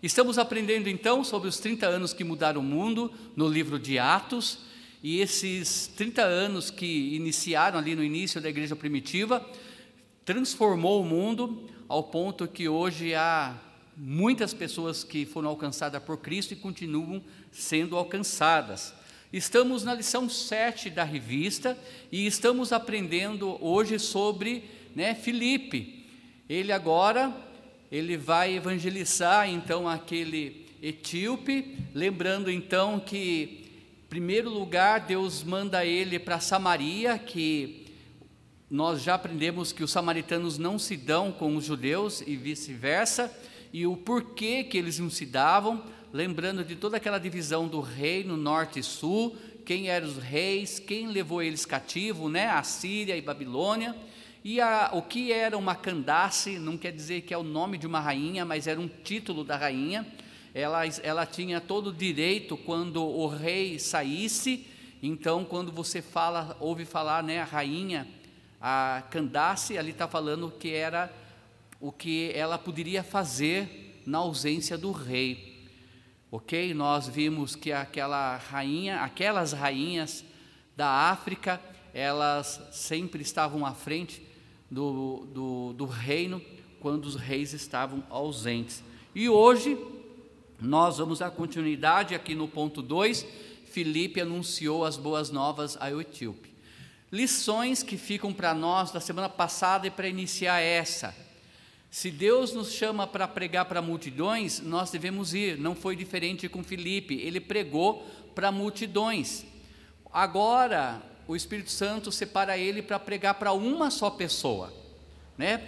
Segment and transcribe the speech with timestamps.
[0.00, 4.60] Estamos aprendendo então sobre os 30 anos que mudaram o mundo no livro de Atos,
[5.02, 9.44] e esses 30 anos que iniciaram ali no início da igreja primitiva
[10.24, 13.56] transformou o mundo ao ponto que hoje há
[13.96, 17.20] muitas pessoas que foram alcançadas por Cristo e continuam
[17.50, 18.94] sendo alcançadas.
[19.32, 21.76] Estamos na lição 7 da revista
[22.12, 24.62] e estamos aprendendo hoje sobre
[24.94, 26.06] né, Filipe.
[26.48, 27.47] Ele agora
[27.90, 33.66] ele vai evangelizar então aquele etíope, lembrando então que
[34.04, 37.86] em primeiro lugar Deus manda ele para Samaria, que
[38.70, 43.34] nós já aprendemos que os samaritanos não se dão com os judeus e vice-versa,
[43.72, 45.82] e o porquê que eles não se davam,
[46.12, 51.08] lembrando de toda aquela divisão do reino norte e sul, quem eram os reis, quem
[51.08, 52.46] levou eles cativo, né?
[52.46, 53.94] A Síria e Babilônia.
[54.50, 57.86] E a, o que era uma Candace, não quer dizer que é o nome de
[57.86, 60.06] uma rainha, mas era um título da rainha.
[60.54, 64.66] Ela, ela tinha todo o direito quando o rei saísse.
[65.02, 68.08] Então, quando você fala, ouve falar, né, a rainha,
[68.58, 71.12] a Candace, ali está falando que era
[71.78, 75.68] o que ela poderia fazer na ausência do rei.
[76.30, 76.72] Ok?
[76.72, 80.24] Nós vimos que aquela rainha, aquelas rainhas
[80.74, 81.60] da África,
[81.92, 84.26] elas sempre estavam à frente
[84.70, 86.42] do, do, do reino
[86.80, 88.82] quando os reis estavam ausentes.
[89.14, 89.76] E hoje,
[90.60, 93.26] nós vamos dar continuidade aqui no ponto 2.
[93.66, 96.48] Filipe anunciou as boas novas ao etíope.
[97.10, 101.14] Lições que ficam para nós da semana passada e para iniciar essa.
[101.90, 105.56] Se Deus nos chama para pregar para multidões, nós devemos ir.
[105.56, 109.44] Não foi diferente com Filipe, ele pregou para multidões.
[110.12, 114.72] Agora, o Espírito Santo separa ele para pregar para uma só pessoa,
[115.36, 115.62] né?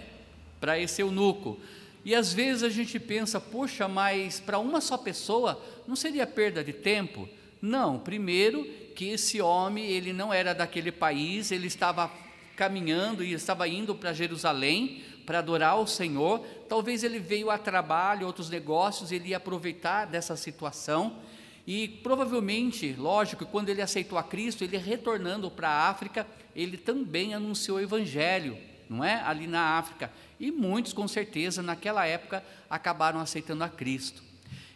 [0.59, 1.59] Para esse eunuco.
[2.03, 6.63] E às vezes a gente pensa, poxa, mas para uma só pessoa não seria perda
[6.63, 7.29] de tempo?
[7.61, 8.63] Não, primeiro
[8.95, 12.11] que esse homem, ele não era daquele país, ele estava
[12.55, 16.39] caminhando e estava indo para Jerusalém para adorar o Senhor.
[16.67, 21.17] Talvez ele veio a trabalho, outros negócios, ele ia aproveitar dessa situação.
[21.65, 27.33] E provavelmente, lógico, quando ele aceitou a Cristo, ele retornando para a África, ele também
[27.33, 28.57] anunciou o Evangelho,
[28.89, 29.21] não é?
[29.21, 30.11] Ali na África.
[30.39, 34.23] E muitos, com certeza, naquela época, acabaram aceitando a Cristo.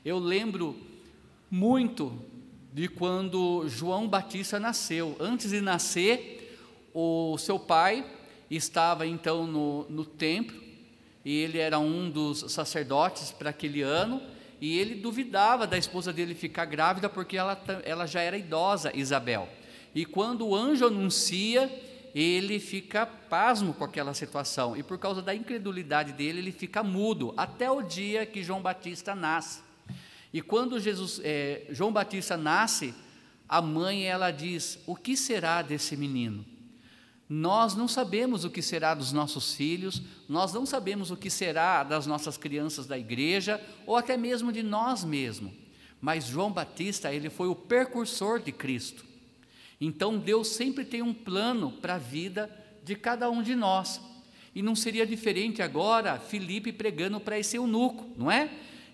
[0.03, 0.79] Eu lembro
[1.49, 2.21] muito
[2.71, 5.15] de quando João Batista nasceu.
[5.19, 6.59] Antes de nascer,
[6.93, 8.05] o seu pai
[8.49, 10.63] estava então no, no templo,
[11.23, 14.21] e ele era um dos sacerdotes para aquele ano
[14.59, 19.49] e ele duvidava da esposa dele ficar grávida porque ela, ela já era idosa, Isabel.
[19.93, 21.71] E quando o anjo anuncia,
[22.13, 24.75] ele fica pasmo com aquela situação.
[24.75, 29.13] E por causa da incredulidade dele, ele fica mudo até o dia que João Batista
[29.13, 29.61] nasce.
[30.33, 32.93] E quando Jesus, é, João Batista nasce,
[33.47, 36.45] a mãe ela diz: O que será desse menino?
[37.27, 41.83] Nós não sabemos o que será dos nossos filhos, nós não sabemos o que será
[41.83, 45.51] das nossas crianças da igreja ou até mesmo de nós mesmos.
[45.99, 49.03] Mas João Batista, ele foi o precursor de Cristo.
[49.81, 52.49] Então Deus sempre tem um plano para a vida
[52.83, 53.99] de cada um de nós.
[54.53, 58.51] E não seria diferente agora Felipe pregando para esse eunuco, não é?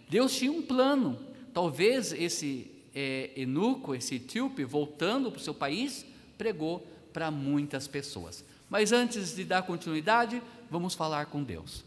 [0.10, 1.20] Deus tinha um plano.
[1.54, 6.06] Talvez esse é, eunuco, esse etíope, voltando para o seu país,
[6.38, 8.44] pregou para muitas pessoas.
[8.70, 11.84] Mas antes de dar continuidade, vamos falar com Deus.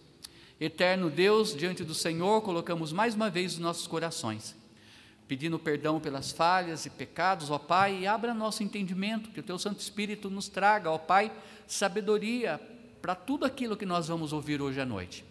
[0.60, 4.54] Eterno Deus, diante do Senhor, colocamos mais uma vez os nossos corações,
[5.26, 9.58] pedindo perdão pelas falhas e pecados, ó Pai, e abra nosso entendimento, que o Teu
[9.58, 11.32] Santo Espírito nos traga, ó Pai,
[11.66, 12.60] sabedoria
[13.02, 15.24] para tudo aquilo que nós vamos ouvir hoje à noite.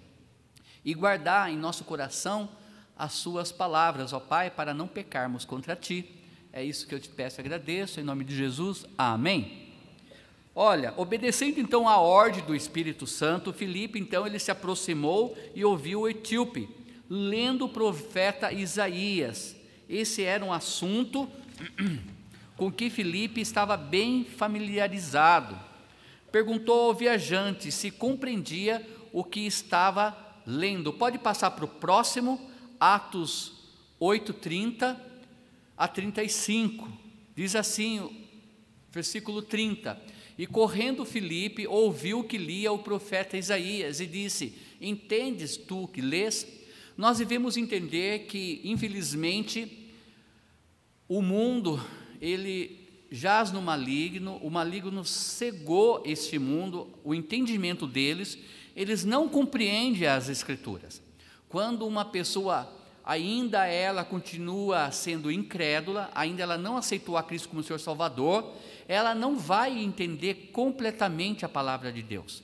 [0.83, 2.49] E guardar em nosso coração
[2.97, 6.19] as Suas palavras, ó Pai, para não pecarmos contra Ti.
[6.51, 8.85] É isso que eu te peço e agradeço, em nome de Jesus.
[8.97, 9.62] Amém.
[10.55, 16.01] Olha, obedecendo então à ordem do Espírito Santo, Filipe então ele se aproximou e ouviu
[16.01, 16.69] o etíope,
[17.09, 19.55] lendo o profeta Isaías.
[19.89, 21.27] Esse era um assunto
[22.55, 25.59] com que Filipe estava bem familiarizado.
[26.31, 30.15] Perguntou ao viajante se compreendia o que estava
[30.45, 30.93] lendo.
[30.93, 32.39] Pode passar para o próximo,
[32.79, 33.53] Atos
[33.99, 34.95] 8:30
[35.75, 36.87] a 35.
[37.35, 38.27] Diz assim,
[38.91, 40.12] versículo 30.
[40.37, 46.47] E correndo Filipe, ouviu que lia o profeta Isaías e disse: Entendes tu que lês?
[46.97, 49.91] Nós devemos entender que, infelizmente,
[51.07, 51.79] o mundo,
[52.21, 58.37] ele jaz no maligno, o maligno cegou este mundo, o entendimento deles,
[58.75, 61.01] eles não compreendem as escrituras.
[61.47, 62.67] Quando uma pessoa
[63.03, 68.55] ainda ela continua sendo incrédula, ainda ela não aceitou a Cristo como Senhor Salvador,
[68.87, 72.43] ela não vai entender completamente a palavra de Deus.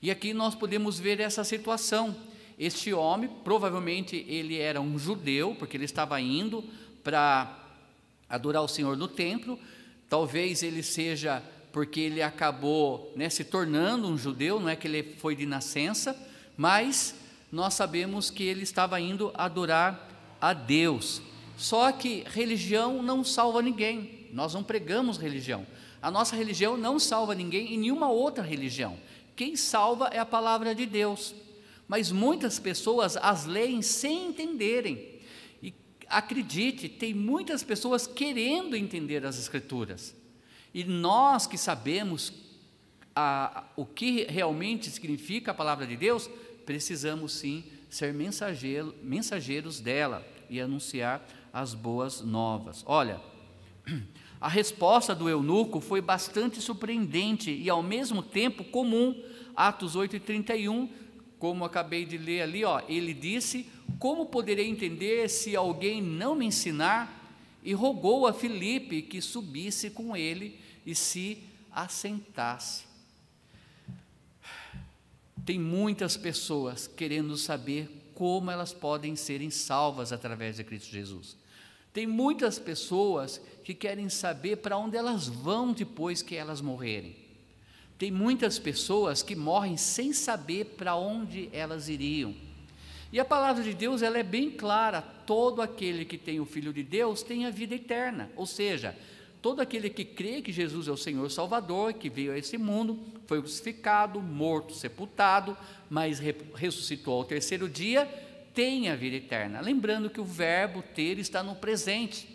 [0.00, 2.14] E aqui nós podemos ver essa situação.
[2.58, 6.64] Este homem, provavelmente ele era um judeu, porque ele estava indo
[7.02, 7.58] para
[8.28, 9.58] adorar o Senhor no templo.
[10.08, 11.42] Talvez ele seja
[11.72, 16.16] porque ele acabou né, se tornando um judeu, não é que ele foi de nascença,
[16.56, 17.16] mas
[17.50, 20.08] nós sabemos que ele estava indo adorar
[20.40, 21.20] a Deus.
[21.56, 24.23] Só que religião não salva ninguém.
[24.34, 25.64] Nós não pregamos religião.
[26.02, 28.98] A nossa religião não salva ninguém e nenhuma outra religião.
[29.36, 31.32] Quem salva é a palavra de Deus.
[31.86, 35.20] Mas muitas pessoas as leem sem entenderem.
[35.62, 35.72] E
[36.08, 40.16] acredite, tem muitas pessoas querendo entender as Escrituras.
[40.74, 42.32] E nós que sabemos
[43.14, 46.28] a, o que realmente significa a palavra de Deus,
[46.66, 52.82] precisamos sim ser mensageiro, mensageiros dela e anunciar as boas novas.
[52.84, 53.20] Olha,
[54.44, 59.18] a resposta do eunuco foi bastante surpreendente e ao mesmo tempo comum.
[59.56, 60.86] Atos 8 e 31,
[61.38, 63.66] como acabei de ler ali, ó, ele disse:
[63.98, 67.40] Como poderei entender se alguém não me ensinar?
[67.62, 71.38] E rogou a Filipe que subisse com ele e se
[71.72, 72.84] assentasse.
[75.46, 81.34] Tem muitas pessoas querendo saber como elas podem serem salvas através de Cristo Jesus.
[81.94, 87.14] Tem muitas pessoas que querem saber para onde elas vão depois que elas morrerem.
[87.96, 92.34] Tem muitas pessoas que morrem sem saber para onde elas iriam.
[93.12, 96.72] E a palavra de Deus ela é bem clara: todo aquele que tem o Filho
[96.72, 98.28] de Deus tem a vida eterna.
[98.34, 98.98] Ou seja,
[99.40, 102.98] todo aquele que crê que Jesus é o Senhor Salvador, que veio a esse mundo,
[103.28, 105.56] foi crucificado, morto, sepultado,
[105.88, 106.18] mas
[106.56, 108.04] ressuscitou ao terceiro dia,
[108.54, 109.60] tem a vida eterna.
[109.60, 112.28] Lembrando que o verbo ter está no presente.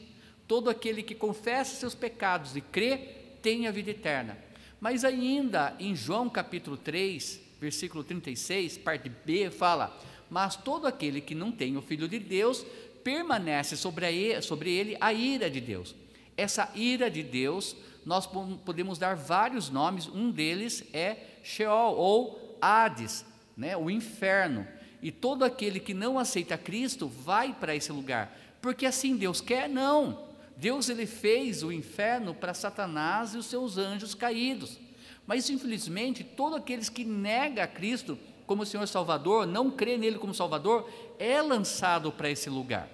[0.47, 2.97] Todo aquele que confessa seus pecados e crê,
[3.41, 4.37] tem a vida eterna.
[4.81, 9.97] Mas ainda em João capítulo 3, versículo 36, parte B, fala:
[10.29, 12.65] Mas todo aquele que não tem o Filho de Deus,
[13.03, 15.95] permanece sobre, sobre ele a ira de Deus.
[16.35, 17.75] Essa ira de Deus,
[18.05, 23.25] nós podemos dar vários nomes, um deles é Sheol ou Hades,
[23.55, 24.65] né, o inferno.
[25.01, 29.69] E todo aquele que não aceita Cristo vai para esse lugar, porque assim Deus quer?
[29.69, 30.27] Não.
[30.57, 34.77] Deus ele fez o inferno para Satanás e os seus anjos caídos.
[35.25, 40.33] Mas infelizmente, todos aqueles que negam a Cristo como Senhor Salvador, não crê nele como
[40.33, 42.89] Salvador, é lançado para esse lugar.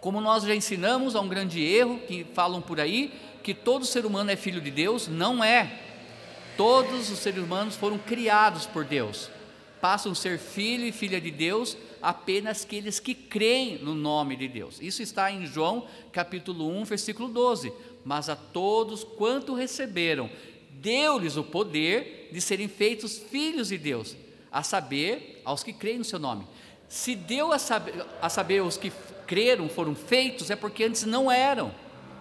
[0.00, 3.12] Como nós já ensinamos, há um grande erro que falam por aí
[3.44, 5.80] que todo ser humano é filho de Deus, não é.
[6.56, 9.30] Todos os seres humanos foram criados por Deus.
[9.80, 14.46] Passam a ser filho e filha de Deus apenas aqueles que creem no nome de
[14.46, 14.78] Deus.
[14.80, 17.72] Isso está em João capítulo 1, versículo 12.
[18.04, 20.28] Mas a todos quanto receberam,
[20.72, 24.16] deu-lhes o poder de serem feitos filhos de Deus,
[24.50, 26.46] a saber, aos que creem no seu nome.
[26.88, 28.92] Se deu a saber, a saber os que
[29.26, 31.72] creram, foram feitos, é porque antes não eram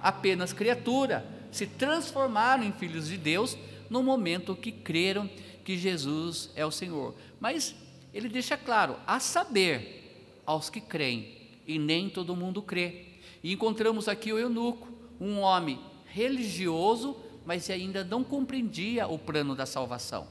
[0.01, 3.57] apenas criatura, se transformaram em filhos de Deus
[3.89, 5.29] no momento que creram
[5.69, 7.13] que Jesus é o Senhor.
[7.39, 7.75] Mas
[8.11, 11.37] ele deixa claro, a saber, aos que creem,
[11.67, 13.05] e nem todo mundo crê.
[13.43, 14.87] E encontramos aqui o eunuco,
[15.21, 20.25] um homem religioso, mas ainda não compreendia o plano da salvação.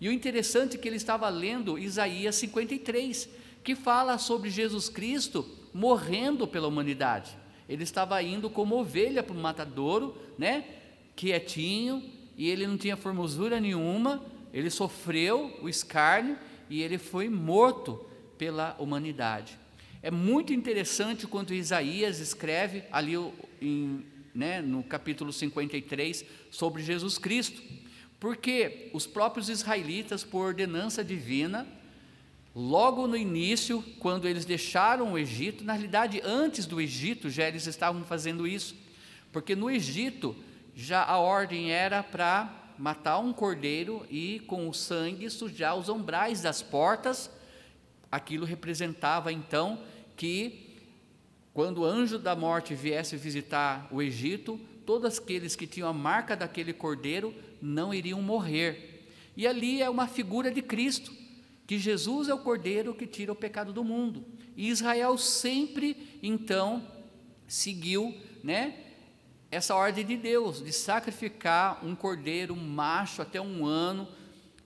[0.00, 3.28] E o interessante é que ele estava lendo Isaías 53,
[3.62, 7.36] que fala sobre Jesus Cristo morrendo pela humanidade.
[7.68, 10.64] Ele estava indo como ovelha para o matadouro, né?
[11.14, 12.02] Quietinho,
[12.38, 16.38] e ele não tinha formosura nenhuma, ele sofreu o escárnio
[16.68, 18.04] e ele foi morto
[18.36, 19.58] pela humanidade.
[20.02, 23.14] É muito interessante quando Isaías escreve ali
[23.60, 27.60] em, né, no capítulo 53 sobre Jesus Cristo,
[28.20, 31.66] porque os próprios israelitas, por ordenança divina,
[32.60, 37.68] Logo no início, quando eles deixaram o Egito, na realidade, antes do Egito, já eles
[37.68, 38.74] estavam fazendo isso,
[39.32, 40.34] porque no Egito
[40.74, 46.40] já a ordem era para matar um cordeiro e com o sangue sujar os umbrais
[46.40, 47.30] das portas.
[48.10, 49.82] Aquilo representava então
[50.16, 50.76] que
[51.52, 56.36] quando o anjo da morte viesse visitar o Egito, todos aqueles que tinham a marca
[56.36, 59.08] daquele cordeiro não iriam morrer.
[59.36, 61.12] E ali é uma figura de Cristo
[61.66, 64.24] que Jesus é o cordeiro que tira o pecado do mundo.
[64.56, 66.82] E Israel sempre, então,
[67.46, 68.87] seguiu, né,
[69.50, 74.06] essa ordem de Deus de sacrificar um cordeiro macho até um ano,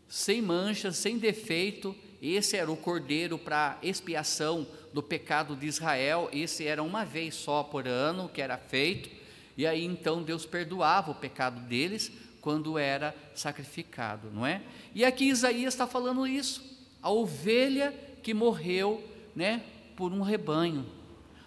[0.08, 1.94] sem manchas, sem defeito.
[2.20, 7.62] Esse era o cordeiro para expiação do pecado de Israel, esse era uma vez só
[7.62, 9.08] por ano que era feito,
[9.56, 14.62] e aí então Deus perdoava o pecado deles quando era sacrificado, não é?
[14.94, 16.62] E aqui Isaías está falando isso,
[17.00, 19.02] a ovelha que morreu,
[19.34, 19.62] né,
[19.96, 20.84] por um rebanho,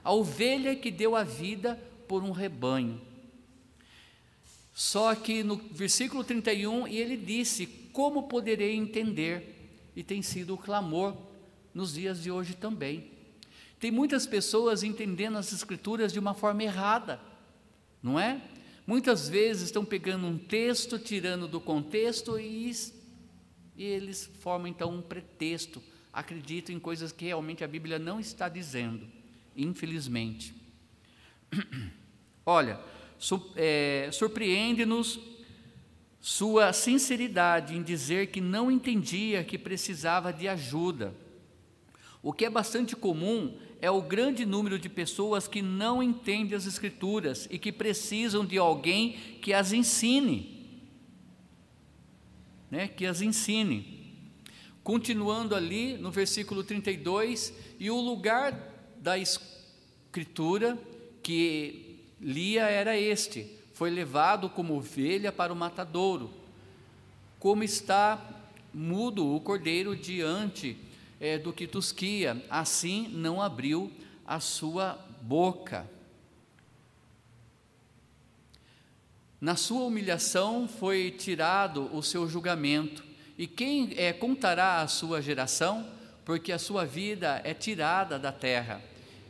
[0.04, 3.00] a ovelha que deu a vida por um rebanho.
[4.76, 9.72] Só que no versículo 31, e ele disse: Como poderei entender?
[9.96, 11.16] E tem sido o clamor
[11.74, 13.10] nos dias de hoje também.
[13.80, 17.22] Tem muitas pessoas entendendo as Escrituras de uma forma errada,
[18.04, 18.42] não é?
[18.86, 22.70] Muitas vezes estão pegando um texto, tirando do contexto e,
[23.78, 28.50] e eles formam então um pretexto, acreditam em coisas que realmente a Bíblia não está
[28.50, 29.08] dizendo,
[29.56, 30.54] infelizmente.
[32.46, 32.78] Olha,
[34.12, 35.20] surpreende-nos
[36.20, 41.14] sua sinceridade em dizer que não entendia que precisava de ajuda.
[42.22, 46.66] O que é bastante comum é o grande número de pessoas que não entendem as
[46.66, 50.82] Escrituras e que precisam de alguém que as ensine.
[52.72, 54.32] Né, que as ensine.
[54.84, 60.76] Continuando ali no versículo 32, e o lugar da Escritura
[61.22, 61.85] que
[62.20, 66.32] Lia era este: foi levado como ovelha para o matadouro.
[67.40, 68.20] Como está
[68.74, 70.78] mudo o cordeiro diante
[71.20, 73.92] é, do que tosquia, assim não abriu
[74.26, 75.90] a sua boca.
[79.40, 83.04] Na sua humilhação foi tirado o seu julgamento,
[83.38, 85.88] e quem é, contará a sua geração?
[86.24, 88.82] Porque a sua vida é tirada da terra.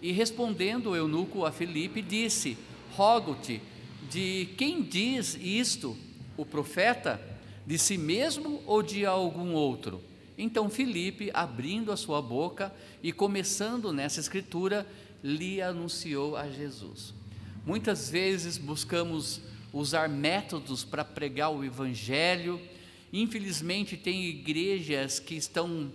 [0.02, 2.58] E respondendo o eunuco a Felipe, disse:
[2.96, 3.62] rogo-te,
[4.10, 5.98] de quem diz isto?
[6.38, 7.20] O profeta?
[7.66, 10.02] De si mesmo ou de algum outro?
[10.38, 14.86] Então Filipe, abrindo a sua boca e começando nessa escritura,
[15.24, 17.14] lhe anunciou a Jesus.
[17.66, 19.42] Muitas vezes buscamos
[19.74, 22.62] usar métodos para pregar o Evangelho.
[23.12, 25.92] Infelizmente, tem igrejas que estão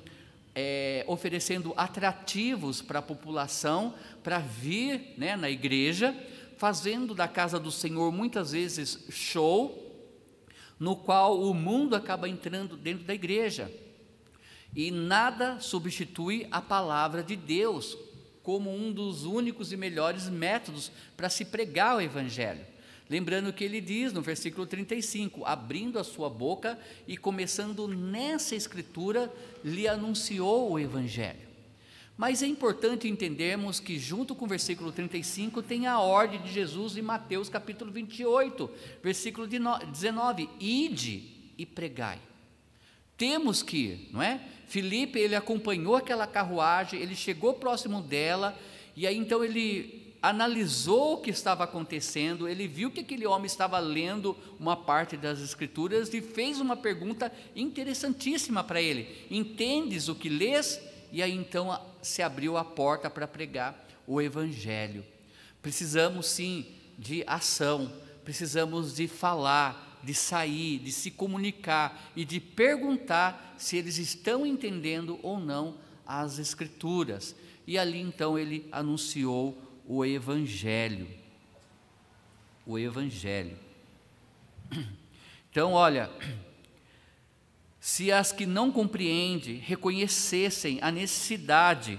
[0.55, 6.15] é, oferecendo atrativos para a população para vir né, na igreja,
[6.61, 10.13] fazendo da casa do Senhor muitas vezes show,
[10.79, 13.73] no qual o mundo acaba entrando dentro da igreja.
[14.77, 17.97] E nada substitui a palavra de Deus
[18.43, 22.67] como um dos únicos e melhores métodos para se pregar o Evangelho.
[23.09, 29.33] Lembrando que ele diz no versículo 35: abrindo a sua boca e começando nessa escritura,
[29.65, 31.50] lhe anunciou o Evangelho.
[32.21, 36.99] Mas é importante entendermos que, junto com o versículo 35, tem a ordem de Jesus
[36.99, 38.71] em Mateus capítulo 28,
[39.03, 41.23] versículo 19: Ide
[41.57, 42.19] e pregai.
[43.17, 44.39] Temos que ir, não é?
[44.67, 48.55] Filipe, ele acompanhou aquela carruagem, ele chegou próximo dela,
[48.95, 53.79] e aí então ele analisou o que estava acontecendo, ele viu que aquele homem estava
[53.79, 60.29] lendo uma parte das Escrituras e fez uma pergunta interessantíssima para ele: Entendes o que
[60.29, 60.90] lês?
[61.13, 65.05] E aí então se abriu a porta para pregar o Evangelho.
[65.63, 66.67] Precisamos sim
[66.99, 67.93] de ação,
[68.25, 75.19] precisamos de falar, de sair, de se comunicar e de perguntar se eles estão entendendo
[75.23, 75.77] ou não
[76.07, 77.35] as Escrituras.
[77.67, 81.09] E ali então ele anunciou o Evangelho.
[82.67, 83.59] O Evangelho.
[85.53, 86.09] Então, olha,
[87.81, 91.99] se as que não compreendem reconhecessem a necessidade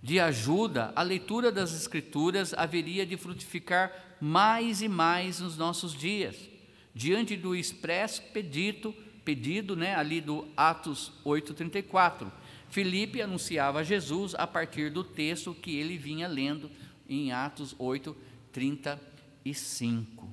[0.00, 6.36] de ajuda, a leitura das Escrituras haveria de frutificar mais e mais nos nossos dias,
[6.94, 12.30] diante do expresso pedido, pedido né, ali do Atos 8,34.
[12.68, 16.70] Filipe anunciava Jesus a partir do texto que ele vinha lendo
[17.08, 20.30] em Atos 8:35.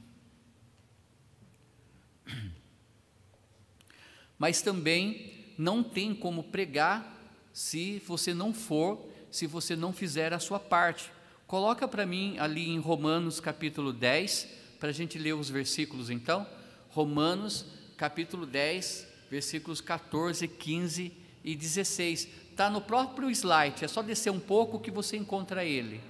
[4.38, 7.16] Mas também não tem como pregar
[7.52, 11.12] se você não for, se você não fizer a sua parte.
[11.48, 14.48] Coloca para mim ali em Romanos capítulo 10,
[14.80, 16.46] para a gente ler os versículos então.
[16.90, 17.66] Romanos
[17.96, 21.14] capítulo 10, versículos 14, 15
[21.44, 22.28] e 16.
[22.52, 26.02] Está no próprio slide, é só descer um pouco que você encontra ele.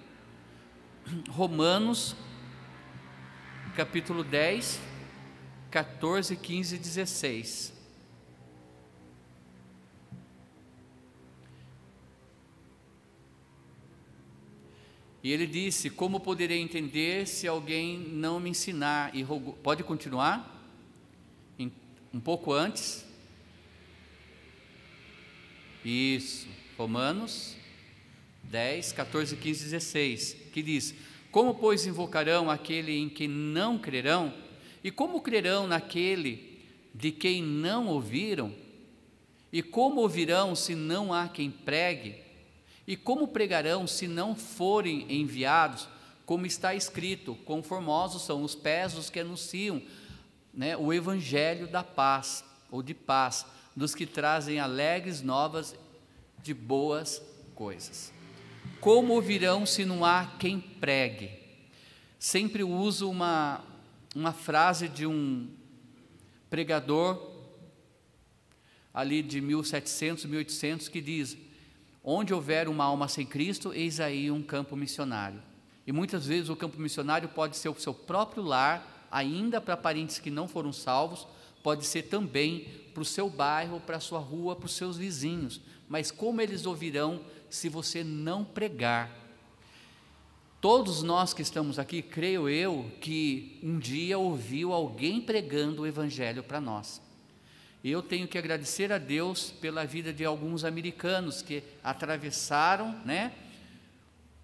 [1.29, 2.15] Romanos
[3.75, 4.79] capítulo 10,
[5.69, 7.76] 14, 15 e 16.
[15.27, 19.13] E ele disse: Como poderei entender se alguém não me ensinar?
[19.13, 20.55] E rogou, pode continuar?
[22.13, 23.05] Um pouco antes.
[25.83, 27.57] Isso, Romanos
[28.43, 30.95] 10, 14, 15, 16, que diz:
[31.29, 34.33] Como, pois, invocarão aquele em que não crerão?
[34.81, 36.57] E como crerão naquele
[36.95, 38.55] de quem não ouviram?
[39.51, 42.26] E como ouvirão se não há quem pregue?
[42.87, 45.89] E como pregarão se não forem enviados?
[46.25, 49.81] Como está escrito: Conformosos são os pés dos que anunciam
[50.53, 55.75] né, o evangelho da paz, ou de paz, dos que trazem alegres novas
[56.41, 57.21] de boas
[57.53, 58.13] coisas.
[58.79, 61.29] Como ouvirão se não há quem pregue?
[62.17, 63.63] Sempre uso uma,
[64.15, 65.49] uma frase de um
[66.49, 67.35] pregador
[68.93, 71.37] ali de 1700, 1800 que diz:
[72.09, 75.43] Onde houver uma alma sem Cristo, eis aí um campo missionário.
[75.85, 80.17] E muitas vezes o campo missionário pode ser o seu próprio lar, ainda para parentes
[80.17, 81.27] que não foram salvos,
[81.61, 85.59] pode ser também para o seu bairro, para a sua rua, para os seus vizinhos.
[85.89, 89.11] Mas como eles ouvirão se você não pregar?
[90.61, 96.41] Todos nós que estamos aqui, creio eu, que um dia ouviu alguém pregando o Evangelho
[96.41, 97.01] para nós.
[97.89, 103.31] Eu tenho que agradecer a Deus pela vida de alguns americanos que atravessaram, né,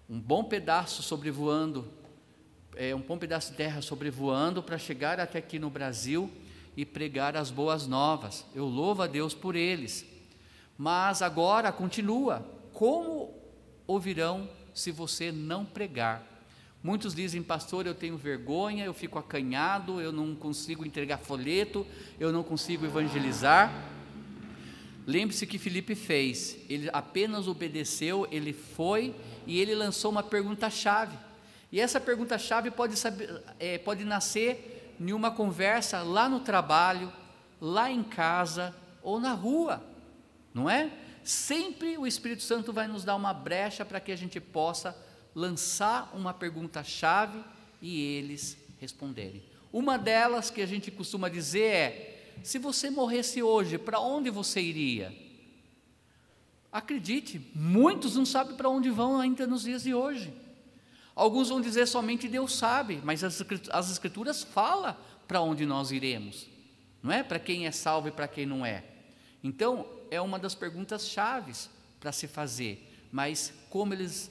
[0.08, 1.86] um bom pedaço sobrevoando,
[2.74, 6.32] é, um bom pedaço de terra sobrevoando para chegar até aqui no Brasil
[6.74, 8.46] e pregar as boas novas.
[8.54, 10.06] Eu louvo a Deus por eles.
[10.78, 12.42] Mas agora continua.
[12.72, 13.30] Como
[13.86, 16.33] ouvirão se você não pregar?
[16.84, 21.86] Muitos dizem, pastor, eu tenho vergonha, eu fico acanhado, eu não consigo entregar folheto,
[22.20, 23.72] eu não consigo evangelizar.
[25.06, 31.16] Lembre-se que Felipe fez, ele apenas obedeceu, ele foi e ele lançou uma pergunta-chave.
[31.72, 32.96] E essa pergunta-chave pode,
[33.58, 37.10] é, pode nascer em uma conversa lá no trabalho,
[37.62, 39.82] lá em casa ou na rua,
[40.52, 40.90] não é?
[41.22, 44.94] Sempre o Espírito Santo vai nos dar uma brecha para que a gente possa
[45.34, 47.42] lançar uma pergunta-chave
[47.82, 49.42] e eles responderem.
[49.72, 54.60] Uma delas que a gente costuma dizer é: se você morresse hoje, para onde você
[54.60, 55.14] iria?
[56.70, 60.32] Acredite, muitos não sabem para onde vão ainda nos dias de hoje.
[61.14, 64.96] Alguns vão dizer somente Deus sabe, mas as Escrituras falam
[65.28, 66.48] para onde nós iremos,
[67.02, 67.22] não é?
[67.22, 68.82] Para quem é salvo e para quem não é.
[69.42, 74.30] Então, é uma das perguntas chaves para se fazer, mas como eles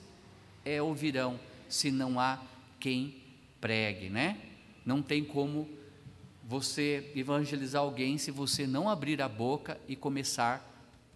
[0.65, 2.39] é, ouvirão se não há
[2.80, 3.15] quem
[3.60, 4.38] pregue, né?
[4.86, 5.69] Não tem como
[6.43, 10.69] você evangelizar alguém se você não abrir a boca e começar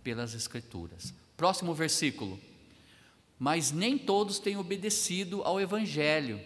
[0.03, 1.13] pelas Escrituras.
[1.35, 2.39] Próximo versículo.
[3.37, 6.39] Mas nem todos têm obedecido ao Evangelho,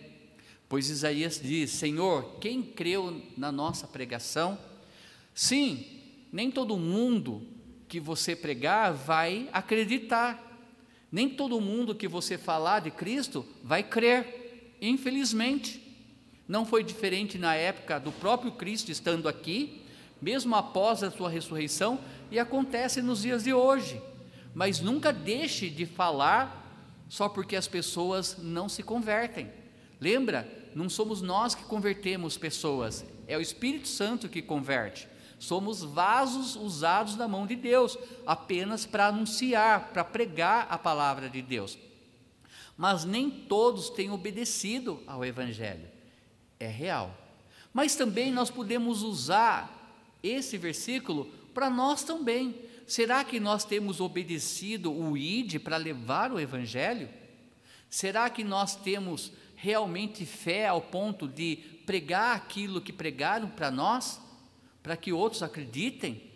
[0.68, 4.58] pois Isaías diz: Senhor, quem creu na nossa pregação?
[5.34, 5.86] Sim,
[6.34, 7.48] nem todo mundo
[7.88, 10.51] que você pregar vai acreditar,
[11.12, 15.82] nem todo mundo que você falar de Cristo vai crer, infelizmente.
[16.48, 19.82] Não foi diferente na época do próprio Cristo estando aqui,
[20.22, 24.02] mesmo após a sua ressurreição, e acontece nos dias de hoje.
[24.54, 26.60] Mas nunca deixe de falar
[27.10, 29.52] só porque as pessoas não se convertem.
[30.00, 30.50] Lembra?
[30.74, 35.08] Não somos nós que convertemos pessoas, é o Espírito Santo que converte.
[35.42, 41.42] Somos vasos usados na mão de Deus, apenas para anunciar, para pregar a palavra de
[41.42, 41.80] Deus.
[42.78, 45.90] Mas nem todos têm obedecido ao Evangelho.
[46.60, 47.18] É real.
[47.74, 51.26] Mas também nós podemos usar esse versículo
[51.56, 52.56] para nós também.
[52.86, 57.10] Será que nós temos obedecido o ID para levar o Evangelho?
[57.90, 64.22] Será que nós temos realmente fé ao ponto de pregar aquilo que pregaram para nós,
[64.82, 66.32] para que outros acreditem?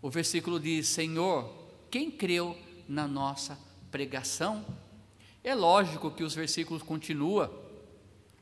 [0.00, 1.52] O versículo diz: Senhor,
[1.90, 2.56] quem creu
[2.88, 3.58] na nossa
[3.90, 4.64] pregação?
[5.42, 7.50] É lógico que os versículos continuam,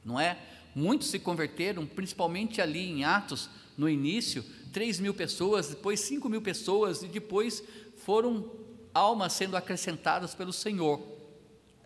[0.04, 0.38] não é?
[0.74, 6.42] Muitos se converteram, principalmente ali em Atos, no início, 3 mil pessoas, depois 5 mil
[6.42, 7.62] pessoas, e depois
[7.96, 8.50] foram
[8.92, 10.98] almas sendo acrescentadas pelo Senhor.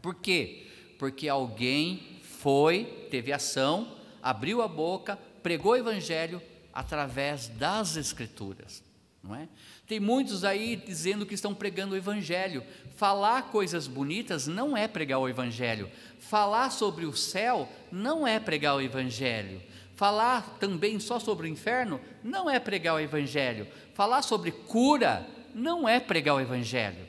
[0.03, 0.67] Por quê?
[0.99, 6.41] Porque alguém foi, teve ação, abriu a boca, pregou o Evangelho
[6.79, 8.85] através das Escrituras.
[9.21, 9.49] Não é?
[9.85, 12.63] Tem muitos aí dizendo que estão pregando o Evangelho.
[12.95, 15.91] Falar coisas bonitas não é pregar o Evangelho.
[16.21, 19.61] Falar sobre o céu não é pregar o Evangelho.
[19.97, 23.67] Falar também só sobre o inferno não é pregar o Evangelho.
[23.93, 27.05] Falar sobre cura não é pregar o Evangelho.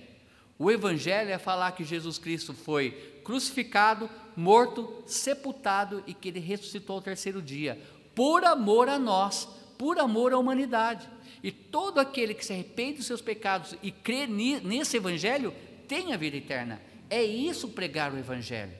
[0.57, 6.95] O Evangelho é falar que Jesus Cristo foi crucificado, morto, sepultado e que ele ressuscitou
[6.95, 7.79] ao terceiro dia,
[8.15, 9.47] por amor a nós,
[9.79, 11.07] por amor à humanidade.
[11.41, 15.53] E todo aquele que se arrepende dos seus pecados e crê nesse Evangelho
[15.87, 16.81] tem a vida eterna.
[17.09, 18.73] É isso pregar o Evangelho.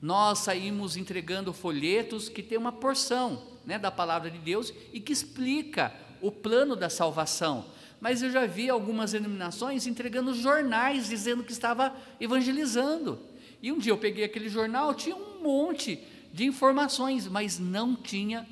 [0.00, 5.12] Nós saímos entregando folhetos que tem uma porção né, da palavra de Deus e que
[5.12, 7.66] explica o plano da salvação.
[8.00, 13.18] Mas eu já vi algumas denominações entregando jornais dizendo que estava evangelizando.
[13.60, 15.98] E um dia eu peguei aquele jornal, tinha um monte
[16.32, 18.46] de informações, mas não tinha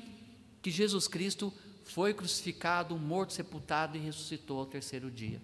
[0.61, 5.41] que Jesus Cristo foi crucificado, morto, sepultado e ressuscitou ao terceiro dia.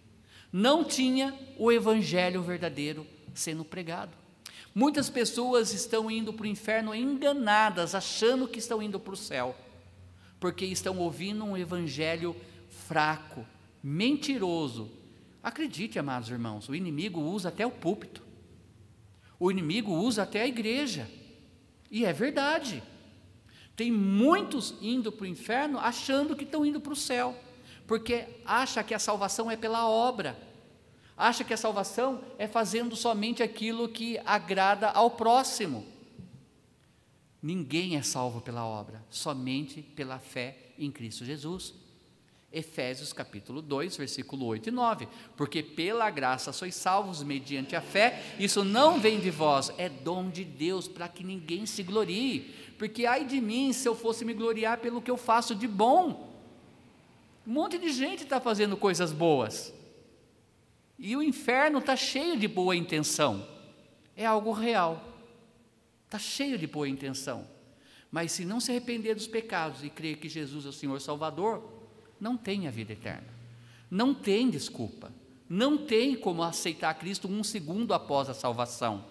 [0.52, 4.16] Não tinha o evangelho verdadeiro sendo pregado.
[4.74, 9.56] Muitas pessoas estão indo para o inferno enganadas, achando que estão indo para o céu,
[10.40, 12.36] porque estão ouvindo um evangelho
[12.70, 13.46] fraco,
[13.82, 14.92] mentiroso.
[15.42, 18.24] Acredite, amados irmãos, o inimigo usa até o púlpito,
[19.40, 21.10] o inimigo usa até a igreja,
[21.90, 22.84] e é verdade.
[23.78, 27.38] Tem muitos indo para o inferno achando que estão indo para o céu,
[27.86, 30.36] porque acha que a salvação é pela obra,
[31.16, 35.86] acha que a salvação é fazendo somente aquilo que agrada ao próximo.
[37.40, 41.76] Ninguém é salvo pela obra, somente pela fé em Cristo Jesus.
[42.52, 45.08] Efésios capítulo 2, versículo 8 e 9.
[45.36, 50.30] Porque pela graça sois salvos mediante a fé, isso não vem de vós, é dom
[50.30, 54.34] de Deus, para que ninguém se glorie porque ai de mim se eu fosse me
[54.34, 56.34] gloriar pelo que eu faço de bom.
[57.46, 59.74] Um monte de gente está fazendo coisas boas,
[61.00, 63.48] e o inferno está cheio de boa intenção,
[64.16, 65.02] é algo real,
[66.06, 67.48] está cheio de boa intenção,
[68.12, 71.64] mas se não se arrepender dos pecados e crer que Jesus é o Senhor Salvador,
[72.20, 73.28] não tem a vida eterna,
[73.90, 75.12] não tem desculpa,
[75.48, 79.06] não tem como aceitar Cristo um segundo após a salvação.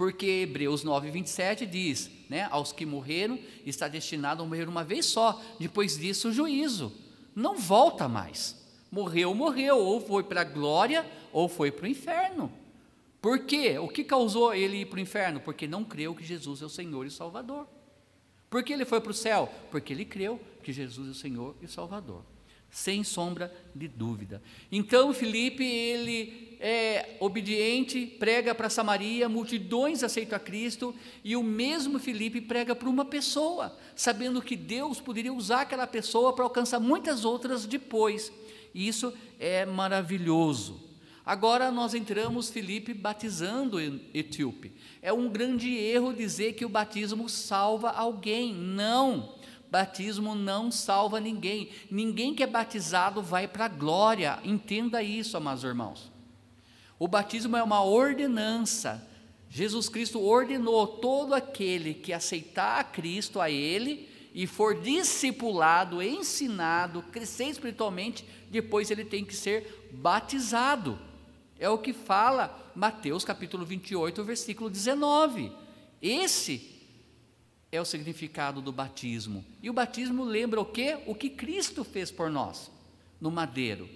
[0.00, 5.04] Porque Hebreus 9, 27 diz: né, aos que morreram, está destinado a morrer uma vez
[5.04, 6.90] só, depois disso o juízo.
[7.36, 8.56] Não volta mais.
[8.90, 12.50] Morreu, morreu, ou foi para a glória, ou foi para o inferno.
[13.20, 13.78] Por quê?
[13.78, 15.38] O que causou ele ir para o inferno?
[15.38, 17.68] Porque não creu que Jesus é o Senhor e Salvador.
[18.48, 19.52] Por que ele foi para o céu?
[19.70, 22.24] Porque ele creu que Jesus é o Senhor e Salvador
[22.70, 24.42] sem sombra de dúvida.
[24.70, 31.98] Então Felipe, ele é obediente, prega para Samaria, multidões aceitam a Cristo, e o mesmo
[31.98, 37.24] Felipe prega para uma pessoa, sabendo que Deus poderia usar aquela pessoa para alcançar muitas
[37.24, 38.30] outras depois.
[38.74, 40.88] Isso é maravilhoso.
[41.24, 43.80] Agora nós entramos, Felipe, batizando
[44.12, 44.72] etíope.
[45.00, 48.52] É um grande erro dizer que o batismo salva alguém.
[48.52, 49.34] Não.
[49.70, 51.70] Batismo não salva ninguém.
[51.90, 54.38] Ninguém que é batizado vai para a glória.
[54.44, 56.10] Entenda isso, amados irmãos.
[56.98, 59.06] O batismo é uma ordenança.
[59.48, 67.02] Jesus Cristo ordenou todo aquele que aceitar a Cristo a Ele e for discipulado, ensinado,
[67.10, 70.98] crescer espiritualmente, depois ele tem que ser batizado.
[71.58, 75.52] É o que fala Mateus capítulo 28, versículo 19.
[76.00, 76.79] Esse
[77.72, 79.44] é o significado do batismo.
[79.62, 80.98] E o batismo lembra o quê?
[81.06, 82.70] O que Cristo fez por nós
[83.20, 83.88] no madeiro.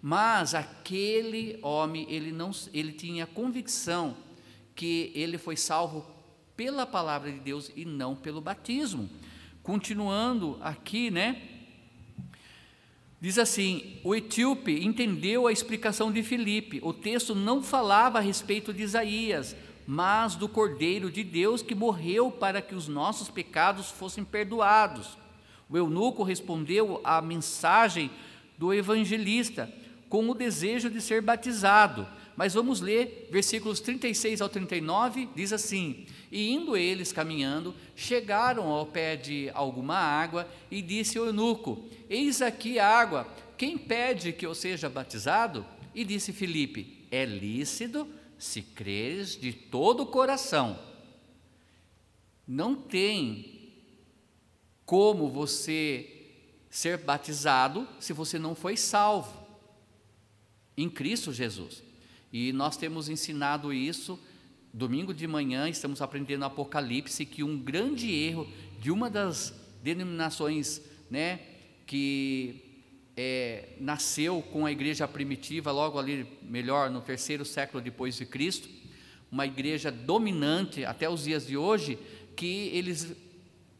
[0.00, 4.16] Mas aquele homem, ele não ele tinha convicção
[4.74, 6.04] que ele foi salvo
[6.56, 9.08] pela palavra de Deus e não pelo batismo.
[9.62, 11.40] Continuando aqui, né?
[13.20, 16.80] Diz assim: o etíope entendeu a explicação de Filipe.
[16.82, 19.54] O texto não falava a respeito de Isaías,
[19.92, 25.18] mas do Cordeiro de Deus que morreu para que os nossos pecados fossem perdoados.
[25.68, 28.10] O eunuco respondeu à mensagem
[28.56, 29.70] do evangelista
[30.08, 32.08] com o desejo de ser batizado.
[32.34, 38.86] Mas vamos ler versículos 36 ao 39, diz assim: E indo eles caminhando, chegaram ao
[38.86, 43.28] pé de alguma água, e disse o eunuco: Eis aqui a água,
[43.58, 45.66] quem pede que eu seja batizado?
[45.94, 48.08] E disse Filipe: É lícito
[48.42, 50.76] se creres de todo o coração,
[52.44, 53.70] não tem
[54.84, 56.32] como você
[56.68, 59.46] ser batizado se você não foi salvo
[60.76, 61.84] em Cristo Jesus.
[62.32, 64.18] E nós temos ensinado isso
[64.74, 68.50] domingo de manhã, estamos aprendendo Apocalipse que um grande erro
[68.80, 71.38] de uma das denominações, né,
[71.86, 72.71] que
[73.16, 78.68] é, nasceu com a igreja primitiva, logo ali, melhor, no terceiro século depois de Cristo,
[79.30, 81.98] uma igreja dominante até os dias de hoje,
[82.36, 83.14] que eles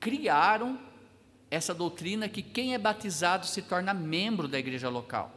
[0.01, 0.79] criaram
[1.51, 5.35] essa doutrina que quem é batizado se torna membro da igreja local.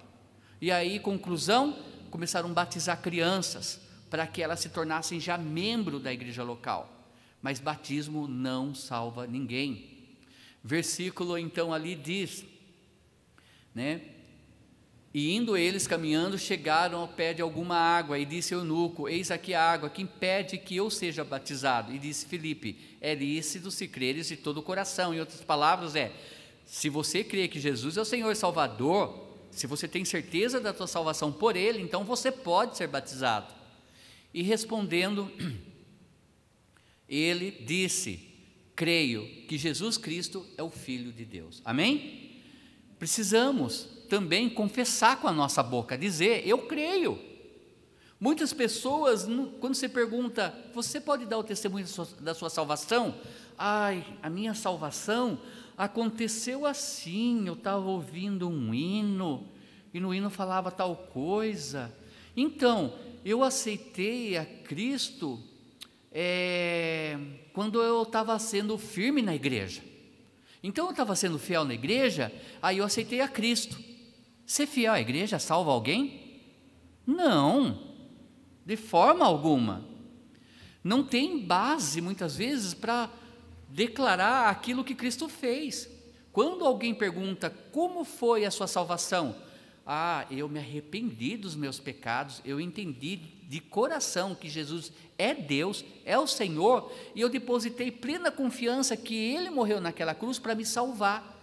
[0.62, 1.78] E aí, conclusão,
[2.10, 6.90] começaram a batizar crianças para que elas se tornassem já membro da igreja local.
[7.42, 10.08] Mas batismo não salva ninguém.
[10.64, 12.46] Versículo então ali diz:
[13.76, 14.02] né?
[15.14, 19.54] E indo eles caminhando, chegaram ao pé de alguma água, e disse eunuco: Eis aqui
[19.54, 21.94] a água, que impede que eu seja batizado?
[21.94, 25.14] E disse Filipe: É lícito se creres de todo o coração.
[25.14, 26.12] Em outras palavras, é:
[26.66, 30.74] se você crê que Jesus é o Senhor e Salvador, se você tem certeza da
[30.74, 33.54] tua salvação por Ele, então você pode ser batizado.
[34.34, 35.32] E respondendo,
[37.08, 38.20] ele disse:
[38.76, 41.62] Creio que Jesus Cristo é o Filho de Deus.
[41.64, 42.25] Amém?
[42.98, 47.20] Precisamos também confessar com a nossa boca, dizer: Eu creio.
[48.20, 49.28] Muitas pessoas,
[49.60, 51.86] quando você pergunta, você pode dar o testemunho
[52.22, 53.14] da sua salvação?
[53.58, 55.40] Ai, a minha salvação
[55.78, 57.46] aconteceu assim.
[57.46, 59.48] Eu estava ouvindo um hino
[59.94, 61.94] e no hino falava tal coisa.
[62.36, 65.40] Então, eu aceitei a Cristo
[66.12, 67.18] é,
[67.54, 69.82] quando eu estava sendo firme na igreja.
[70.66, 73.78] Então eu estava sendo fiel na igreja, aí eu aceitei a Cristo.
[74.48, 76.42] Ser fiel à igreja salva alguém?
[77.06, 77.94] Não,
[78.66, 79.88] de forma alguma.
[80.84, 83.12] Não tem base, muitas vezes, para
[83.70, 85.88] declarar aquilo que Cristo fez.
[86.32, 89.36] Quando alguém pergunta como foi a sua salvação,
[89.86, 93.18] ah, eu me arrependi dos meus pecados, eu entendi
[93.48, 99.16] de coração que Jesus é Deus, é o Senhor, e eu depositei plena confiança que
[99.16, 101.36] Ele morreu naquela cruz para me salvar.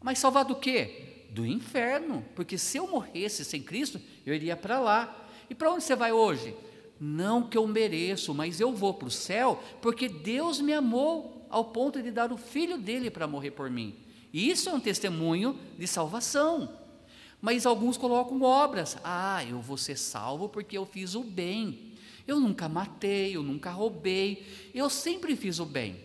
[0.00, 1.26] Mas salvar do quê?
[1.30, 5.28] Do inferno, porque se eu morresse sem Cristo, eu iria para lá.
[5.48, 6.54] E para onde você vai hoje?
[6.98, 11.64] Não que eu mereço, mas eu vou para o céu, porque Deus me amou ao
[11.66, 13.96] ponto de dar o filho dele para morrer por mim.
[14.32, 16.79] E isso é um testemunho de salvação.
[17.40, 18.96] Mas alguns colocam obras.
[19.02, 21.94] Ah, eu vou ser salvo porque eu fiz o bem.
[22.26, 26.00] Eu nunca matei, eu nunca roubei, eu sempre fiz o bem.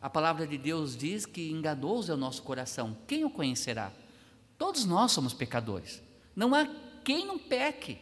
[0.00, 2.96] A palavra de Deus diz que enganoso é o nosso coração.
[3.06, 3.92] Quem o conhecerá?
[4.58, 6.02] Todos nós somos pecadores.
[6.34, 6.66] Não há
[7.04, 7.98] quem não peque.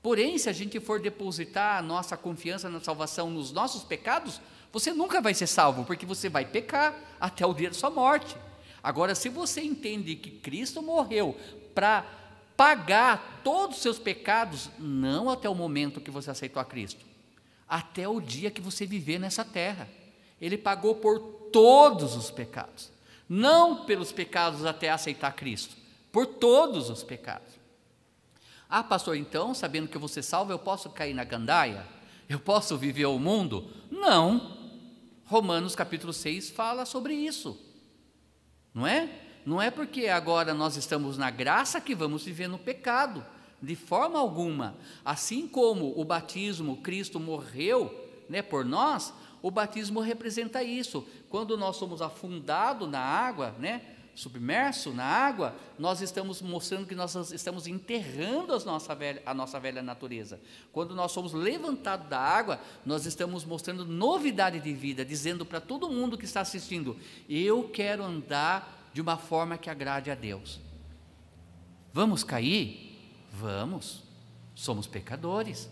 [0.00, 4.40] Porém, se a gente for depositar a nossa confiança na salvação nos nossos pecados,
[4.72, 8.36] você nunca vai ser salvo, porque você vai pecar até o dia da sua morte.
[8.82, 11.36] Agora, se você entende que Cristo morreu
[11.74, 12.04] para
[12.56, 17.04] pagar todos os seus pecados, não até o momento que você aceitou a Cristo,
[17.68, 19.88] até o dia que você viver nessa terra.
[20.40, 21.18] Ele pagou por
[21.52, 22.90] todos os pecados,
[23.28, 25.76] não pelos pecados até aceitar Cristo,
[26.10, 27.58] por todos os pecados.
[28.68, 31.86] Ah, pastor, então, sabendo que eu vou ser salvo, eu posso cair na gandaia?
[32.28, 33.70] Eu posso viver o mundo?
[33.90, 34.58] Não.
[35.24, 37.67] Romanos capítulo 6 fala sobre isso.
[38.78, 39.08] Não é?
[39.44, 43.26] Não é porque agora nós estamos na graça que vamos viver no pecado,
[43.60, 44.76] de forma alguma.
[45.04, 47.92] Assim como o batismo, Cristo morreu
[48.28, 49.12] né, por nós,
[49.42, 51.04] o batismo representa isso.
[51.28, 53.82] Quando nós somos afundados na água, né,
[54.18, 59.60] submerso na água, nós estamos mostrando que nós estamos enterrando a nossa velha, a nossa
[59.60, 60.40] velha natureza.
[60.72, 65.88] Quando nós somos levantados da água, nós estamos mostrando novidade de vida, dizendo para todo
[65.88, 66.96] mundo que está assistindo:
[67.28, 70.58] eu quero andar de uma forma que agrade a Deus.
[71.92, 72.98] Vamos cair?
[73.32, 74.02] Vamos.
[74.52, 75.70] Somos pecadores.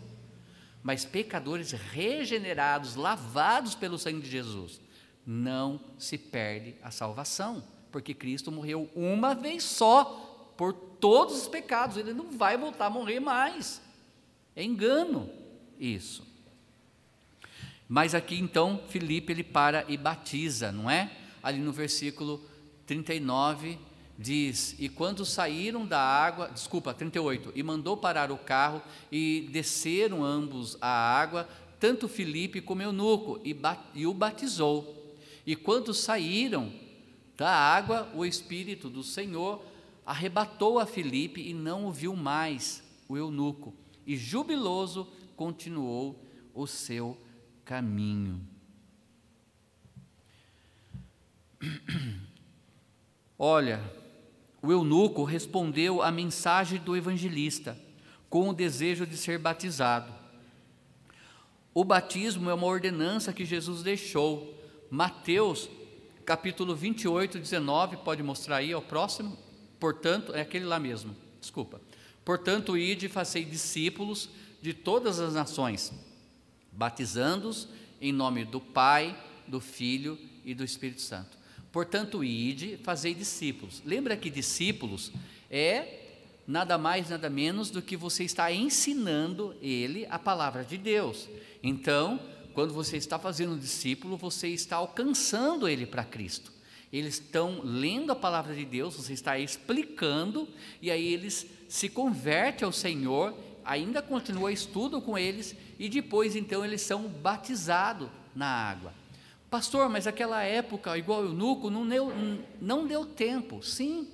[0.81, 4.79] Mas pecadores regenerados, lavados pelo sangue de Jesus,
[5.25, 7.61] não se perde a salvação
[7.97, 12.89] porque Cristo morreu uma vez só por todos os pecados, ele não vai voltar a
[12.91, 13.81] morrer mais.
[14.55, 15.27] É engano
[15.79, 16.23] isso.
[17.89, 21.11] Mas aqui então Filipe ele para e batiza, não é?
[21.41, 22.39] Ali no versículo
[22.85, 23.79] 39
[24.15, 28.79] diz: E quando saíram da água, desculpa, 38, e mandou parar o carro
[29.11, 33.57] e desceram ambos a água, tanto Filipe como Eunuco, e,
[33.95, 35.17] e o batizou.
[35.47, 36.71] E quando saíram,
[37.37, 39.63] da água, o Espírito do Senhor
[40.03, 47.15] arrebatou a Filipe e não o viu mais, o eunuco, e jubiloso continuou o seu
[47.63, 48.41] caminho.
[53.37, 53.83] Olha,
[54.61, 57.77] o eunuco respondeu à mensagem do evangelista
[58.29, 60.11] com o desejo de ser batizado.
[61.71, 64.55] O batismo é uma ordenança que Jesus deixou.
[64.89, 65.69] Mateus
[66.27, 69.37] capítulo 28, 19, pode mostrar aí, é o próximo.
[69.79, 71.79] Portanto, é aquele lá mesmo, desculpa.
[72.25, 74.29] Portanto, ide e fazei discípulos
[74.61, 75.93] de todas as nações,
[76.69, 77.69] batizando-os
[78.01, 81.37] em nome do Pai, do Filho e do Espírito Santo.
[81.71, 83.81] Portanto, ide, fazei discípulos.
[83.85, 85.13] Lembra que discípulos
[85.49, 86.07] é
[86.45, 91.29] nada mais, nada menos do que você está ensinando ele a palavra de Deus.
[91.63, 92.19] Então,
[92.57, 96.51] quando você está fazendo um discípulo, você está alcançando ele para Cristo.
[96.91, 100.49] Eles estão lendo a palavra de Deus, você está explicando,
[100.81, 106.65] e aí eles se convertem ao Senhor, ainda continua estudo com eles, e depois então
[106.65, 108.91] eles são batizados na água.
[109.51, 112.11] Pastor, mas aquela época, igual o eunuco, não deu,
[112.59, 113.61] não deu tempo.
[113.61, 114.07] Sim,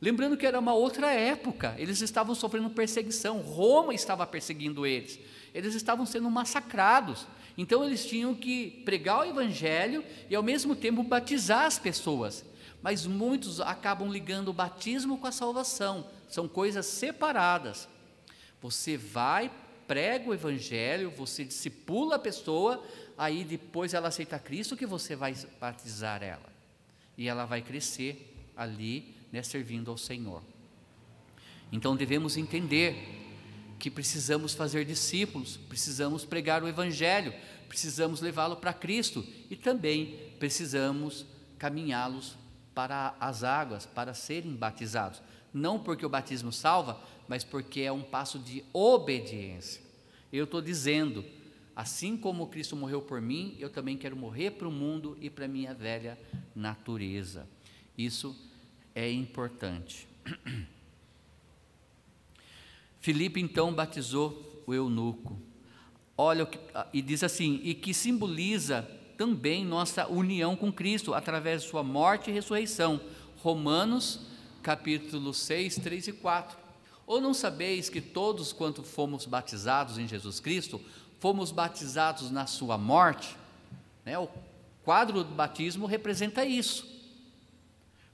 [0.00, 5.20] lembrando que era uma outra época, eles estavam sofrendo perseguição, Roma estava perseguindo eles,
[5.54, 7.28] eles estavam sendo massacrados.
[7.56, 12.44] Então eles tinham que pregar o evangelho e ao mesmo tempo batizar as pessoas.
[12.82, 17.88] Mas muitos acabam ligando o batismo com a salvação, são coisas separadas.
[18.62, 19.50] Você vai,
[19.86, 22.82] prega o evangelho, você discipula a pessoa,
[23.18, 26.50] aí depois ela aceita Cristo que você vai batizar ela.
[27.18, 30.42] E ela vai crescer ali, né, servindo ao Senhor.
[31.72, 33.19] Então devemos entender
[33.80, 37.32] que precisamos fazer discípulos, precisamos pregar o Evangelho,
[37.66, 41.24] precisamos levá-lo para Cristo e também precisamos
[41.58, 42.36] caminhá-los
[42.74, 45.22] para as águas, para serem batizados.
[45.52, 49.82] Não porque o batismo salva, mas porque é um passo de obediência.
[50.30, 51.24] Eu estou dizendo,
[51.74, 55.46] assim como Cristo morreu por mim, eu também quero morrer para o mundo e para
[55.46, 56.18] a minha velha
[56.54, 57.48] natureza.
[57.96, 58.36] Isso
[58.94, 60.06] é importante.
[63.00, 65.36] Filipe então batizou o eunuco.
[66.16, 71.68] Olha ah, e diz assim, e que simboliza também nossa união com Cristo através de
[71.68, 73.00] sua morte e ressurreição.
[73.42, 74.20] Romanos
[74.62, 76.58] capítulo 6, 3 e 4.
[77.06, 80.80] Ou não sabeis que todos quanto fomos batizados em Jesus Cristo,
[81.18, 83.36] fomos batizados na sua morte?
[84.04, 84.18] Né?
[84.18, 84.28] O
[84.84, 86.86] quadro do batismo representa isso.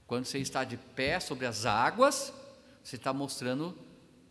[0.07, 2.33] Quando você está de pé sobre as águas,
[2.81, 3.77] você está mostrando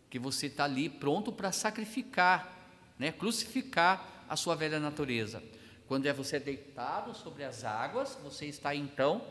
[0.09, 2.53] que você está ali pronto para sacrificar,
[2.97, 5.41] né, crucificar a sua velha natureza.
[5.87, 9.21] Quando é você deitado sobre as águas, você está então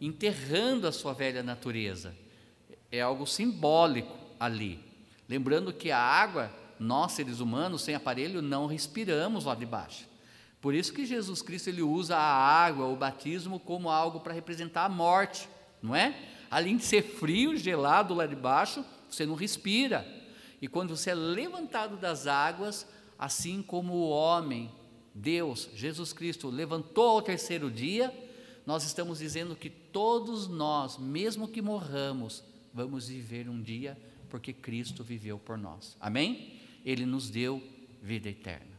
[0.00, 2.14] enterrando a sua velha natureza.
[2.90, 4.82] É algo simbólico ali.
[5.28, 10.08] Lembrando que a água, nós seres humanos, sem aparelho, não respiramos lá de baixo.
[10.60, 14.84] Por isso que Jesus Cristo ele usa a água, o batismo, como algo para representar
[14.84, 15.48] a morte,
[15.80, 16.14] não é?
[16.50, 20.04] Além de ser frio, gelado lá de baixo, você não respira.
[20.60, 22.86] E quando você é levantado das águas,
[23.18, 24.70] assim como o homem,
[25.14, 28.12] Deus, Jesus Cristo, levantou ao terceiro dia,
[28.66, 35.02] nós estamos dizendo que todos nós, mesmo que morramos, vamos viver um dia porque Cristo
[35.02, 35.96] viveu por nós.
[36.00, 36.60] Amém?
[36.84, 37.62] Ele nos deu
[38.00, 38.78] vida eterna.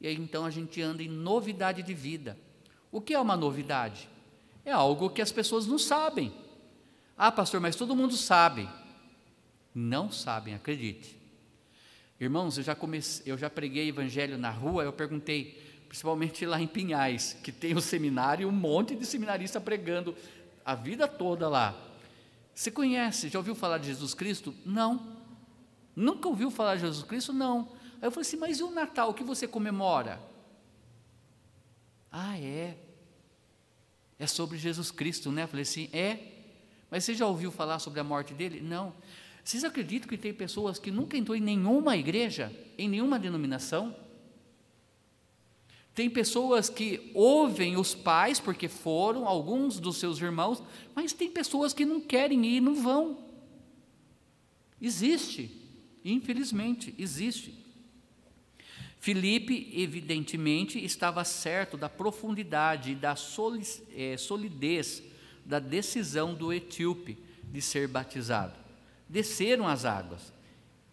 [0.00, 2.38] E aí então a gente anda em novidade de vida.
[2.90, 4.08] O que é uma novidade?
[4.64, 6.32] É algo que as pessoas não sabem.
[7.16, 8.68] Ah, pastor, mas todo mundo sabe.
[9.74, 11.21] Não sabem, acredite.
[12.22, 16.68] Irmãos, eu já, comecei, eu já preguei evangelho na rua, eu perguntei, principalmente lá em
[16.68, 20.14] Pinhais, que tem um seminário, um monte de seminarista pregando
[20.64, 21.76] a vida toda lá.
[22.54, 24.54] Você conhece, já ouviu falar de Jesus Cristo?
[24.64, 25.16] Não.
[25.96, 27.32] Nunca ouviu falar de Jesus Cristo?
[27.32, 27.72] Não.
[28.00, 30.20] Aí eu falei assim, mas e o Natal, o que você comemora?
[32.08, 32.78] Ah, é.
[34.16, 35.42] É sobre Jesus Cristo, né?
[35.42, 36.20] Eu falei assim, é.
[36.88, 38.60] Mas você já ouviu falar sobre a morte dele?
[38.60, 38.94] Não.
[39.44, 43.94] Vocês acreditam que tem pessoas que nunca entrou em nenhuma igreja, em nenhuma denominação?
[45.94, 50.62] Tem pessoas que ouvem os pais porque foram, alguns dos seus irmãos,
[50.94, 53.18] mas tem pessoas que não querem ir e não vão.
[54.80, 55.50] Existe,
[56.04, 57.60] infelizmente, existe.
[59.00, 63.14] Filipe, evidentemente, estava certo da profundidade e da
[63.94, 65.02] eh, solidez
[65.44, 67.18] da decisão do etíope
[67.52, 68.61] de ser batizado
[69.12, 70.32] desceram as águas.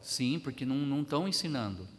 [0.00, 1.93] Sim, porque não estão ensinando.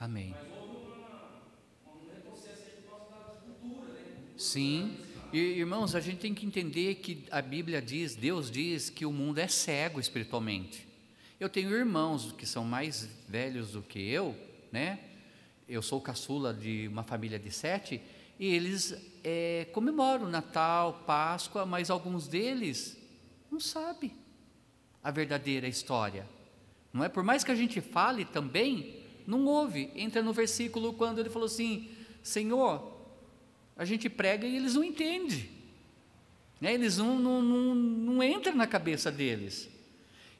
[0.00, 0.34] Amém.
[4.34, 4.96] Sim.
[5.30, 9.12] E, irmãos, a gente tem que entender que a Bíblia diz, Deus diz que o
[9.12, 10.88] mundo é cego espiritualmente.
[11.38, 14.34] Eu tenho irmãos que são mais velhos do que eu,
[14.72, 15.00] né?
[15.68, 18.00] Eu sou caçula de uma família de sete
[18.38, 22.96] e eles é, comemoram Natal, Páscoa, mas alguns deles
[23.50, 24.16] não sabem
[25.04, 26.26] a verdadeira história.
[26.90, 27.08] Não é?
[27.10, 28.99] Por mais que a gente fale também,
[29.30, 29.90] não ouve.
[29.94, 31.88] Entra no versículo quando ele falou assim:
[32.22, 32.92] Senhor,
[33.76, 35.48] a gente prega e eles não entendem.
[36.60, 36.74] Né?
[36.74, 39.70] Eles não, não, não, não entram na cabeça deles.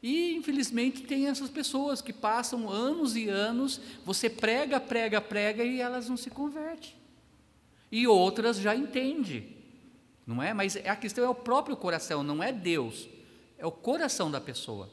[0.03, 5.81] E infelizmente tem essas pessoas que passam anos e anos, você prega, prega, prega e
[5.81, 6.93] elas não se convertem.
[7.93, 9.57] E outras já entendem,
[10.27, 10.55] não é?
[10.55, 13.09] Mas a questão é o próprio coração, não é Deus,
[13.59, 14.89] é o coração da pessoa.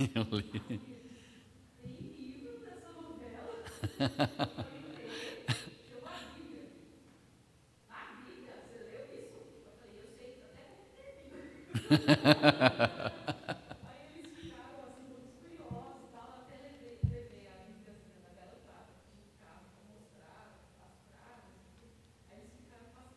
[0.14, 0.80] Eu li.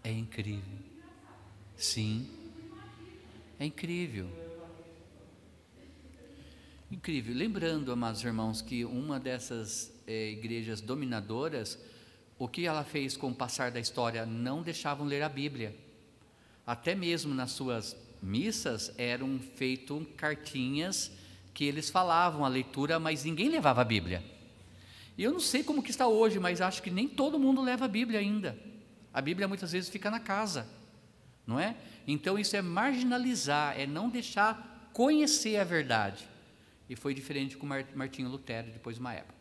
[0.04, 0.80] É incrível.
[1.76, 2.30] Sim.
[3.60, 4.36] É incrível.
[6.92, 7.34] Incrível.
[7.64, 11.80] Lembrando, amados irmãos, que uma dessas é, igrejas dominadoras,
[12.38, 14.26] o que ela fez com o passar da história?
[14.26, 15.74] Não deixavam ler a Bíblia.
[16.68, 21.10] Até mesmo nas suas missas eram feitas cartinhas
[21.54, 24.22] que eles falavam a leitura, mas ninguém levava a Bíblia.
[25.18, 27.86] E eu não sei como que está hoje, mas acho que nem todo mundo leva
[27.86, 28.60] a Bíblia ainda.
[29.14, 30.68] A Bíblia muitas vezes fica na casa,
[31.48, 31.78] não é?
[32.06, 36.33] Então isso é marginalizar, é não deixar conhecer a verdade.
[36.90, 39.34] E foi diferente com Martinho Lutero depois de uma época.